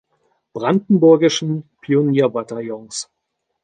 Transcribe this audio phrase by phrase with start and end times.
[0.55, 3.07] Brandenburgischen Pionierbataillons.